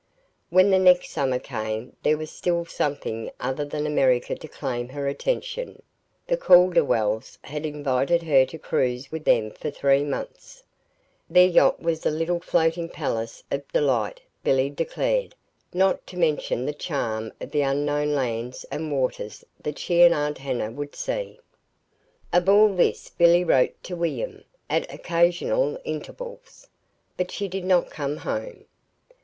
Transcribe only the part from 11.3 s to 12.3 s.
yacht was a